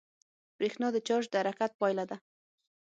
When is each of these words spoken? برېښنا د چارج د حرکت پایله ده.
برېښنا 0.57 0.87
د 0.93 0.97
چارج 1.07 1.25
د 1.31 1.35
حرکت 1.41 1.71
پایله 1.81 2.05
ده. 2.09 2.17